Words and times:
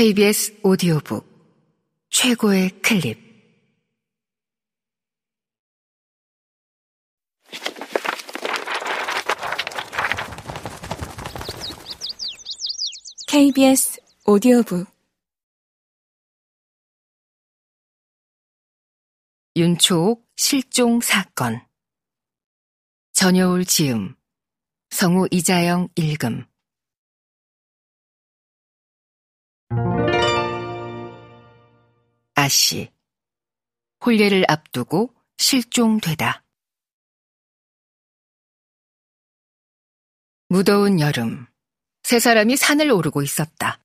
KBS 0.00 0.60
오디오북 0.62 1.28
최고의 2.08 2.70
클립. 2.80 3.18
KBS 13.28 14.00
오디오북. 14.24 14.86
윤초옥 19.54 20.26
실종 20.34 21.02
사건. 21.02 21.60
전여울 23.12 23.66
지음. 23.66 24.16
성우 24.88 25.28
이자영 25.30 25.88
읽음 25.94 26.49
아씨 32.40 32.90
홀례를 34.04 34.46
앞두고 34.48 35.14
실종되다. 35.36 36.42
무더운 40.48 41.00
여름, 41.00 41.46
세 42.02 42.18
사람이 42.18 42.56
산을 42.56 42.90
오르고 42.90 43.22
있었다. 43.22 43.78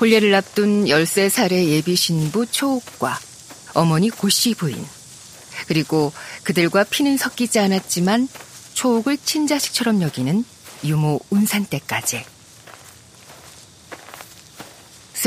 홀례를 0.00 0.34
앞둔 0.34 0.86
13살의 0.86 1.68
예비 1.68 1.94
신부 1.94 2.46
초옥과 2.46 3.18
어머니 3.74 4.08
고씨 4.08 4.54
부인, 4.54 4.82
그리고 5.68 6.12
그들과 6.44 6.84
피는 6.84 7.18
섞이지 7.18 7.58
않았지만 7.58 8.26
초옥을 8.72 9.18
친자식처럼 9.18 10.00
여기는 10.00 10.44
유모 10.82 11.20
운산 11.30 11.66
때까지. 11.66 12.33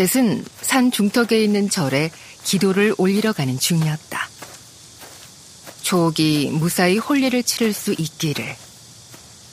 셋은 0.06 0.45
산 0.62 0.92
중턱에 0.92 1.44
있는 1.44 1.72
절에 1.72 2.12
기도를 2.44 2.94
올리러 3.00 3.34
가는 3.34 3.58
중이었다. 3.58 4.30
초옥이 5.81 6.52
무사히 6.52 7.00
홀례를 7.00 7.42
치를 7.42 7.73
수 7.73 7.95
있기를, 7.98 8.56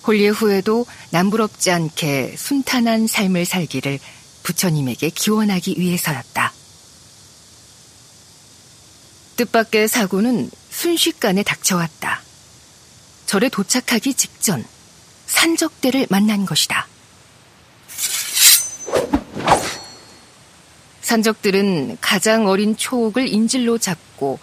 홀례 0.07 0.29
후에도 0.29 0.85
남부럽지 1.13 1.71
않게 1.71 2.35
순탄한 2.37 3.07
삶을 3.07 3.47
살기를 3.47 3.99
부처님에게 4.43 5.09
기원하기 5.09 5.77
위해서였다. 5.79 6.53
뜻밖의 9.37 9.89
사고는 9.89 10.51
순식간에 10.71 11.43
닥쳐왔다. 11.43 12.21
절에 13.25 13.49
도착하기 13.49 14.13
직전 14.13 14.63
산적대를 15.27 16.09
만난 16.11 16.45
것이다. 16.45 16.87
산적들은 21.05 21.99
가장 22.01 22.47
어린 22.47 22.79
초옥을 22.79 23.29
인질로 23.29 23.77
잡고 23.77 24.39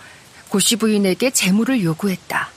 고시 0.47 0.75
부인에게 0.75 1.31
재물을 1.31 1.81
요구했다. 1.81 2.49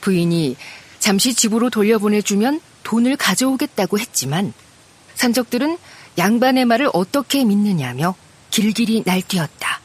부인이 0.00 0.56
잠시 0.98 1.32
집으로 1.32 1.70
돌려보내주면 1.70 2.60
돈을 2.82 3.16
가져오겠다고 3.16 4.00
했지만 4.00 4.52
산적들은 5.14 5.78
양반의 6.18 6.64
말을 6.64 6.90
어떻게 6.92 7.44
믿느냐며 7.44 8.16
길길이 8.50 9.04
날뛰었다. 9.06 9.80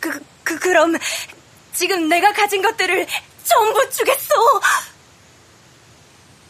그, 0.00 0.20
그, 0.42 0.58
그럼 0.58 0.96
지금 1.74 2.08
내가 2.08 2.32
가진 2.32 2.62
것들을 2.62 3.06
전부 3.44 3.90
주겠소! 3.90 4.34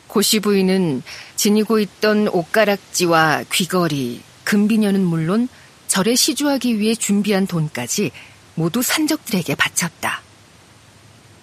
고시 0.07 0.39
부인은 0.39 1.03
지니고 1.35 1.81
있던 1.81 2.29
옷가락지와 2.29 3.45
귀걸이, 3.53 4.23
금비녀는 4.49 5.05
물론 5.05 5.47
절에 5.89 6.15
시주하기 6.15 6.79
위해 6.79 6.95
준비한 6.95 7.47
돈까지 7.47 8.13
모두 8.55 8.81
산적들에게 8.81 9.55
바쳤다. 9.55 10.23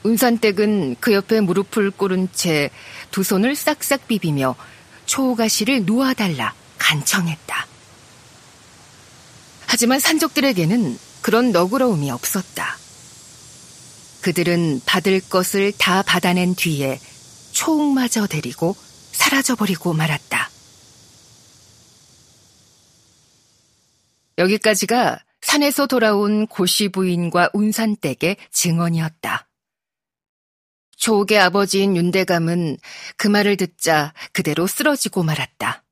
운산댁은 0.01 0.95
그 0.99 1.13
옆에 1.13 1.39
무릎을 1.39 1.91
꿇은 1.91 2.29
채 2.33 2.71
두 3.11 3.21
손을 3.21 3.55
싹싹 3.55 4.07
비비며 4.07 4.55
초가시를 5.05 5.85
놓아달라 5.85 6.55
간청했다. 6.79 7.67
하지만 9.67 9.99
산적들에게는 9.99 10.97
그런 11.21 11.51
너그러움이 11.51 12.09
없었다. 12.09 12.75
그들은 14.21 14.81
받을 14.87 15.21
것을 15.21 15.73
다 15.77 16.01
받아낸 16.01 16.55
뒤에 16.55 16.99
초옥마저 17.51 18.25
데리고 18.25 18.75
사라져버리고 19.11 19.93
말았다. 19.93 20.34
여기까지가 24.37 25.19
산에서 25.41 25.87
돌아온 25.87 26.47
고시 26.47 26.89
부인과 26.89 27.49
운산댁의 27.53 28.37
증언이었다. 28.51 29.47
초옥의 30.97 31.39
아버지인 31.39 31.95
윤대감은 31.95 32.77
그 33.17 33.27
말을 33.27 33.57
듣자 33.57 34.13
그대로 34.33 34.65
쓰러지고 34.65 35.23
말았다. 35.23 35.83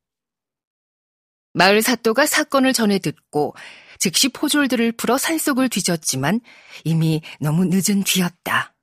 마을 1.54 1.82
사또가 1.82 2.26
사건을 2.26 2.74
전해 2.74 2.98
듣고 3.00 3.54
즉시 4.00 4.30
포졸들을 4.30 4.94
풀어 4.94 5.18
산속을 5.18 5.70
뒤졌지만 5.70 6.42
이미 6.84 7.22
너무 7.40 7.66
늦은 7.66 8.04
뒤였다. 8.04 8.74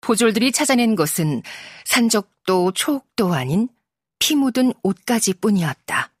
포졸들이 0.00 0.50
찾아낸 0.50 0.96
것은 0.96 1.42
산적도 1.84 2.72
초옥도 2.72 3.34
아닌 3.34 3.68
피 4.18 4.34
묻은 4.34 4.72
옷가지 4.82 5.34
뿐이었다. 5.34 6.15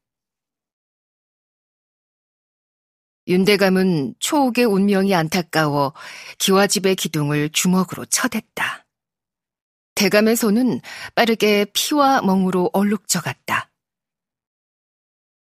윤대감은 3.28 4.14
초옥의 4.20 4.64
운명이 4.64 5.14
안타까워 5.14 5.92
기와집의 6.38 6.96
기둥을 6.96 7.50
주먹으로 7.50 8.04
쳐댔다. 8.06 8.86
대감의 9.96 10.36
손은 10.36 10.80
빠르게 11.14 11.66
피와 11.72 12.22
멍으로 12.22 12.70
얼룩져 12.72 13.20
갔다. 13.20 13.70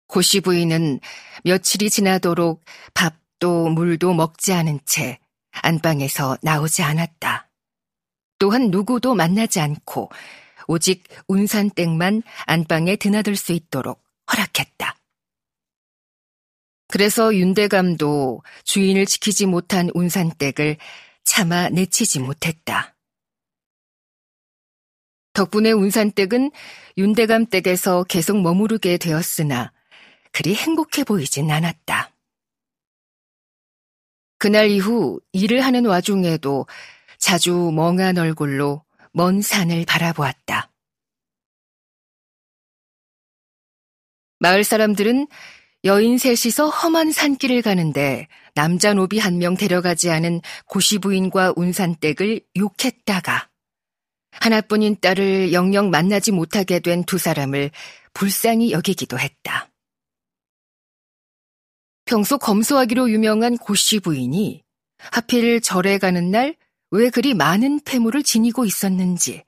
고시 0.06 0.40
부인은 0.40 1.00
며칠이 1.44 1.88
지나도록 1.88 2.62
밥도 2.92 3.70
물도 3.70 4.12
먹지 4.12 4.52
않은 4.52 4.80
채 4.84 5.18
안방에서 5.52 6.38
나오지 6.42 6.82
않았다. 6.82 7.48
또한 8.38 8.70
누구도 8.70 9.14
만나지 9.14 9.60
않고 9.60 10.10
오직 10.66 11.04
운산댁만 11.28 12.22
안방에 12.46 12.96
드나들 12.96 13.36
수 13.36 13.52
있도록 13.52 14.04
허락했다. 14.30 15.01
그래서 16.92 17.34
윤대감도 17.34 18.42
주인을 18.64 19.06
지키지 19.06 19.46
못한 19.46 19.88
운산댁을 19.94 20.76
차마 21.24 21.70
내치지 21.70 22.20
못했다. 22.20 22.94
덕분에 25.32 25.72
운산댁은 25.72 26.50
윤대감 26.98 27.46
댁에서 27.46 28.04
계속 28.04 28.42
머무르게 28.42 28.98
되었으나 28.98 29.72
그리 30.32 30.54
행복해 30.54 31.04
보이진 31.04 31.50
않았다. 31.50 32.14
그날 34.36 34.68
이후 34.68 35.18
일을 35.32 35.62
하는 35.62 35.86
와중에도 35.86 36.66
자주 37.16 37.70
멍한 37.74 38.18
얼굴로 38.18 38.84
먼 39.14 39.40
산을 39.40 39.86
바라보았다. 39.86 40.70
마을 44.40 44.62
사람들은 44.62 45.28
여인 45.84 46.16
셋이서 46.18 46.68
험한 46.68 47.10
산길을 47.12 47.62
가는데 47.62 48.28
남자 48.54 48.94
노비 48.94 49.18
한 49.18 49.38
명 49.38 49.56
데려가지 49.56 50.10
않은 50.10 50.40
고시 50.66 50.98
부인과 50.98 51.54
운산댁을 51.56 52.40
욕했다가 52.56 53.48
하나뿐인 54.32 54.96
딸을 55.00 55.52
영영 55.52 55.90
만나지 55.90 56.30
못하게 56.32 56.78
된 56.78 57.04
두 57.04 57.18
사람을 57.18 57.70
불쌍히 58.14 58.70
여기기도 58.72 59.18
했다. 59.18 59.70
평소 62.04 62.38
검소하기로 62.38 63.10
유명한 63.10 63.56
고씨 63.56 64.00
부인이 64.00 64.62
하필 64.98 65.60
절에 65.60 65.98
가는 65.98 66.30
날 66.30 66.54
왜 66.94 67.08
그리 67.08 67.32
많은 67.32 67.80
폐물을 67.86 68.22
지니고 68.22 68.66
있었는지, 68.66 69.44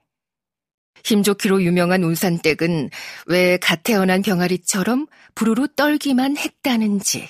힘좋기로 1.03 1.63
유명한 1.63 2.03
운산댁은 2.03 2.89
왜 3.27 3.57
갓 3.57 3.83
태어난 3.83 4.21
병아리처럼 4.21 5.07
부르르 5.35 5.67
떨기만 5.75 6.37
했다는지 6.37 7.29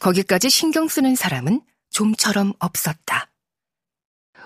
거기까지 0.00 0.50
신경 0.50 0.88
쓰는 0.88 1.14
사람은 1.14 1.62
좀처럼 1.90 2.52
없었다. 2.58 3.30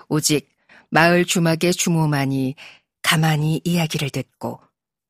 오직 0.07 0.49
마을 0.89 1.25
주막의 1.25 1.73
주모만이 1.73 2.55
가만히 3.01 3.61
이야기를 3.63 4.09
듣고 4.09 4.61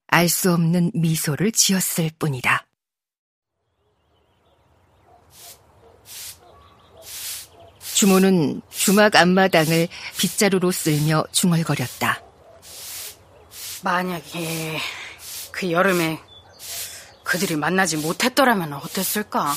알 0.07 0.29
수 0.29 0.51
없는 0.53 0.91
미소를 0.93 1.51
지었을 1.51 2.11
뿐이다. 2.19 2.67
주모는 7.95 8.61
주막 8.69 9.15
앞마당을 9.15 9.87
빗자루로 10.17 10.71
쓸며 10.71 11.25
중얼거렸다. 11.31 12.32
만약에 13.83 14.77
그 15.51 15.71
여름에 15.71 16.19
그들이 17.23 17.55
만나지 17.55 17.97
못했더라면 17.97 18.73
어땠을까? 18.73 19.53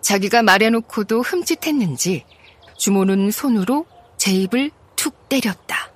자기가 0.00 0.42
말해놓고도 0.42 1.22
흠칫했는지 1.22 2.24
주모는 2.76 3.30
손으로 3.30 3.86
제 4.16 4.32
입을 4.32 4.70
툭 4.96 5.28
때렸다. 5.28 5.92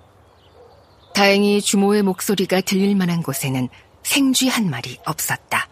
다행히 1.14 1.61
주모의 1.61 2.03
목소리가 2.03 2.62
들릴 2.62 2.97
만한 2.97 3.23
곳에는 3.23 3.69
생쥐 4.03 4.49
한 4.49 4.70
마리 4.70 4.99
없었다. 5.05 5.69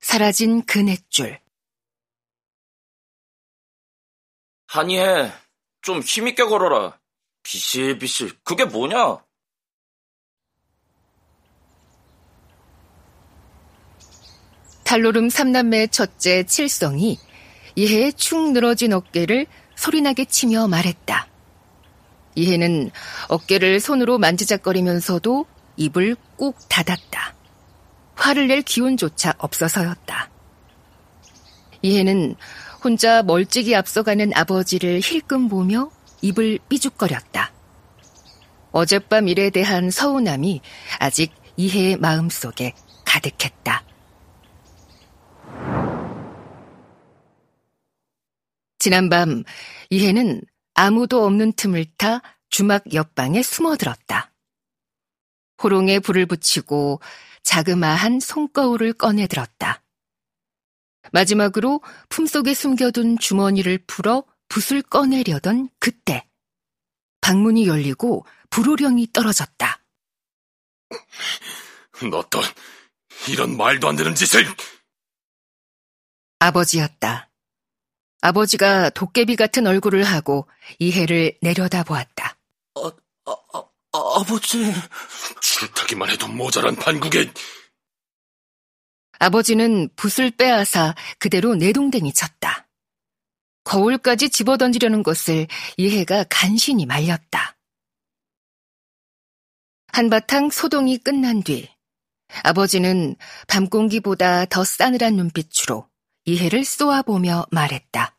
사라진 0.00 0.64
그넷줄. 0.64 1.43
한이해, 4.74 5.30
좀 5.82 6.00
힘있게 6.00 6.42
걸어라. 6.42 6.98
비실비실, 7.44 8.40
그게 8.42 8.64
뭐냐? 8.64 9.18
탈로름 14.82 15.28
삼남매의 15.28 15.90
첫째 15.90 16.42
칠성이 16.42 17.20
이해의 17.76 18.14
축 18.14 18.50
늘어진 18.50 18.92
어깨를 18.94 19.46
소리나게 19.76 20.24
치며 20.24 20.66
말했다. 20.66 21.28
이해는 22.34 22.90
어깨를 23.28 23.78
손으로 23.78 24.18
만지작거리면서도 24.18 25.46
입을 25.76 26.16
꾹 26.36 26.56
닫았다. 26.68 27.36
화를 28.16 28.48
낼 28.48 28.62
기운조차 28.62 29.34
없어서였다. 29.38 30.30
이해는 31.82 32.34
혼자 32.84 33.22
멀찍이 33.22 33.74
앞서가는 33.74 34.32
아버지를 34.34 35.00
힐끔 35.02 35.48
보며 35.48 35.90
입을 36.20 36.58
삐죽거렸다. 36.68 37.50
어젯밤 38.72 39.26
일에 39.26 39.48
대한 39.48 39.90
서운함이 39.90 40.60
아직 40.98 41.32
이해의 41.56 41.96
마음속에 41.96 42.74
가득했다. 43.06 43.84
지난밤 48.78 49.44
이해는 49.88 50.42
아무도 50.74 51.24
없는 51.24 51.54
틈을 51.54 51.86
타 51.96 52.20
주막 52.50 52.92
옆방에 52.92 53.42
숨어들었다. 53.42 54.30
호롱에 55.62 56.00
불을 56.00 56.26
붙이고 56.26 57.00
자그마한 57.44 58.20
손거울을 58.20 58.92
꺼내 58.92 59.26
들었다. 59.26 59.83
마지막으로 61.12 61.80
품속에 62.08 62.54
숨겨둔 62.54 63.18
주머니를 63.18 63.78
풀어 63.86 64.24
붓을 64.48 64.82
꺼내려던 64.82 65.68
그때 65.78 66.26
방문이 67.20 67.66
열리고 67.66 68.26
불호령이 68.50 69.08
떨어졌다. 69.12 69.80
너 72.10 72.22
또 72.30 72.40
이런 73.28 73.56
말도 73.56 73.88
안 73.88 73.96
되는 73.96 74.14
짓을! 74.14 74.44
아버지였다. 76.40 77.30
아버지가 78.20 78.90
도깨비 78.90 79.36
같은 79.36 79.66
얼굴을 79.66 80.04
하고 80.04 80.48
이해를 80.78 81.38
내려다보았다. 81.42 82.36
아, 82.76 82.90
아, 83.26 83.32
아, 83.54 84.20
아버지. 84.20 84.72
줄타기만 85.40 86.10
해도 86.10 86.26
모자란 86.28 86.74
판국에 86.76 87.32
아버지는 89.18 89.88
붓을 89.96 90.30
빼앗아 90.32 90.94
그대로 91.18 91.54
내동댕이 91.54 92.12
쳤다. 92.12 92.66
거울까지 93.64 94.30
집어던지려는 94.30 95.02
것을 95.02 95.46
이해가 95.76 96.24
간신히 96.28 96.84
말렸다. 96.86 97.56
한바탕 99.88 100.50
소동이 100.50 100.98
끝난 100.98 101.42
뒤 101.42 101.68
아버지는 102.42 103.16
밤 103.46 103.68
공기보다 103.68 104.44
더 104.46 104.64
싸늘한 104.64 105.14
눈빛으로 105.16 105.88
이해를 106.24 106.64
쏘아보며 106.64 107.46
말했다. 107.50 108.16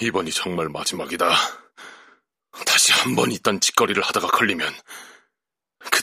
이번이 0.00 0.30
정말 0.32 0.68
마지막이다. 0.68 1.30
다시 2.66 2.92
한 2.92 3.14
번 3.14 3.30
이딴 3.30 3.60
짓거리를 3.60 4.02
하다가 4.02 4.28
걸리면 4.28 4.72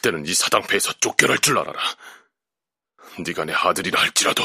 그때는 0.02 0.26
이 0.26 0.34
사당패에서 0.34 0.94
쫓겨날 0.94 1.38
줄 1.38 1.60
알아라. 1.60 1.80
네가 3.24 3.46
내 3.46 3.54
아들이라 3.54 4.02
할지라도 4.02 4.44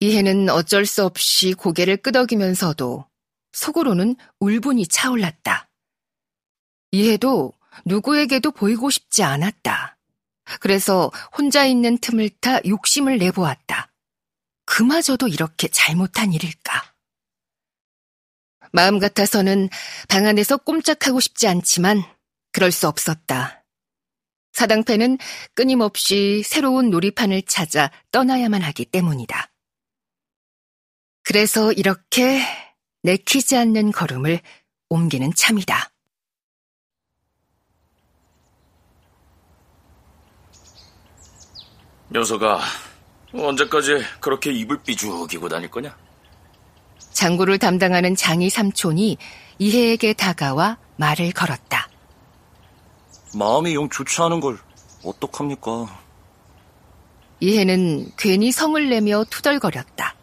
이해는 0.00 0.50
어쩔 0.50 0.84
수 0.84 1.04
없이 1.04 1.54
고개를 1.54 1.96
끄덕이면서도 1.98 3.06
속으로는 3.52 4.16
울분이 4.40 4.86
차올랐다. 4.86 5.70
이해도 6.90 7.54
누구에게도 7.86 8.50
보이고 8.50 8.90
싶지 8.90 9.22
않았다. 9.22 9.96
그래서 10.60 11.10
혼자 11.36 11.64
있는 11.64 11.96
틈을 11.98 12.28
타 12.40 12.58
욕심을 12.66 13.18
내보았다. 13.18 13.90
그마저도 14.66 15.28
이렇게 15.28 15.68
잘못한 15.68 16.32
일일까? 16.34 16.92
마음 18.72 18.98
같아서는 18.98 19.70
방 20.08 20.26
안에서 20.26 20.56
꼼짝하고 20.58 21.20
싶지 21.20 21.46
않지만 21.46 22.02
그럴 22.52 22.70
수 22.70 22.86
없었다. 22.86 23.64
사당패는 24.52 25.18
끊임없이 25.54 26.42
새로운 26.44 26.90
놀이판을 26.90 27.42
찾아 27.42 27.90
떠나야만 28.10 28.62
하기 28.62 28.84
때문이다. 28.84 29.50
그래서 31.24 31.72
이렇게 31.72 32.42
내키지 33.02 33.56
않는 33.56 33.92
걸음을 33.92 34.40
옮기는 34.88 35.32
참이다. 35.34 35.90
녀석아, 42.10 42.60
언제까지 43.32 44.04
그렇게 44.20 44.52
입을 44.52 44.82
삐죽이고 44.82 45.48
다닐 45.48 45.70
거냐? 45.70 45.96
장구를 47.12 47.58
담당하는 47.58 48.14
장이 48.14 48.50
삼촌이 48.50 49.16
이해에게 49.58 50.12
다가와 50.12 50.78
말을 50.96 51.32
걸었다. 51.32 51.88
마음이 53.34 53.74
영 53.74 53.88
좋지 53.88 54.20
않은 54.22 54.40
걸 54.40 54.58
어떡합니까? 55.04 56.00
이해는 57.40 58.12
괜히 58.16 58.52
성을 58.52 58.88
내며 58.88 59.24
투덜거렸다. 59.28 60.14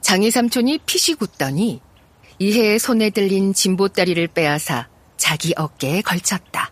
장이 0.00 0.30
삼촌이 0.30 0.78
피시 0.84 1.14
굳더니 1.14 1.80
이해의 2.38 2.78
손에 2.78 3.10
들린 3.10 3.54
진보다리를 3.54 4.26
빼앗아 4.28 4.88
자기 5.16 5.54
어깨에 5.56 6.02
걸쳤다. 6.02 6.70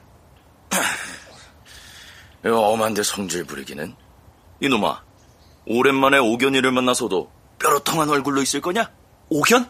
엄한데 2.45 3.03
성질 3.03 3.45
부리기는? 3.45 3.95
이놈아, 4.61 5.03
오랜만에 5.67 6.19
오견이를 6.19 6.73
만나서도 6.73 7.31
뾰로통한 7.59 8.11
얼굴로 8.11 8.43
있을 8.43 8.61
거냐? 8.61 8.91
오견? 9.31 9.69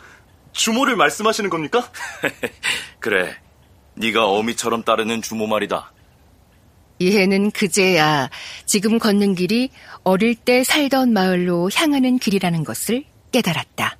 주모를 0.52 0.96
말씀하시는 0.96 1.48
겁니까? 1.50 1.88
그래, 2.98 3.36
네가 3.94 4.26
어미처럼 4.26 4.82
따르는 4.82 5.22
주모 5.22 5.46
말이다. 5.46 5.92
이해는 6.98 7.50
그제야 7.50 8.30
지금 8.64 8.98
걷는 8.98 9.34
길이 9.34 9.70
어릴 10.04 10.34
때 10.34 10.62
살던 10.62 11.12
마을로 11.12 11.70
향하는 11.74 12.18
길이라는 12.18 12.64
것을 12.64 13.04
깨달았다. 13.32 13.96